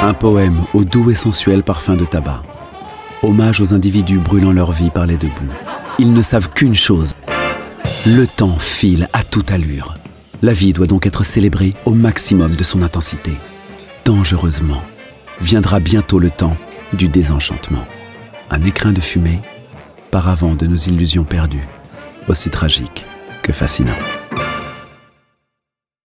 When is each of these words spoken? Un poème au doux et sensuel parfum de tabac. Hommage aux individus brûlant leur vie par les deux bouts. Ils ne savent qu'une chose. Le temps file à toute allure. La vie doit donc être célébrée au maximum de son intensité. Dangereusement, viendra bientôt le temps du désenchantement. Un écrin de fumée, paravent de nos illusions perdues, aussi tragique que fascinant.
Un 0.00 0.14
poème 0.14 0.64
au 0.74 0.84
doux 0.84 1.10
et 1.10 1.16
sensuel 1.16 1.64
parfum 1.64 1.96
de 1.96 2.04
tabac. 2.04 2.44
Hommage 3.24 3.60
aux 3.60 3.74
individus 3.74 4.18
brûlant 4.18 4.52
leur 4.52 4.70
vie 4.70 4.90
par 4.90 5.06
les 5.06 5.16
deux 5.16 5.26
bouts. 5.26 5.52
Ils 5.98 6.12
ne 6.12 6.22
savent 6.22 6.50
qu'une 6.50 6.76
chose. 6.76 7.16
Le 8.06 8.28
temps 8.28 8.58
file 8.58 9.08
à 9.12 9.24
toute 9.24 9.50
allure. 9.50 9.98
La 10.40 10.52
vie 10.52 10.72
doit 10.72 10.86
donc 10.86 11.04
être 11.04 11.24
célébrée 11.24 11.74
au 11.84 11.94
maximum 11.94 12.54
de 12.54 12.62
son 12.62 12.82
intensité. 12.82 13.32
Dangereusement, 14.04 14.82
viendra 15.40 15.80
bientôt 15.80 16.20
le 16.20 16.30
temps 16.30 16.56
du 16.92 17.08
désenchantement. 17.08 17.84
Un 18.50 18.62
écrin 18.64 18.92
de 18.92 19.00
fumée, 19.00 19.40
paravent 20.12 20.54
de 20.54 20.68
nos 20.68 20.76
illusions 20.76 21.24
perdues, 21.24 21.66
aussi 22.28 22.50
tragique 22.50 23.04
que 23.42 23.52
fascinant. 23.52 23.98